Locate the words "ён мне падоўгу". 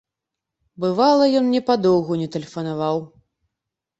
1.41-2.17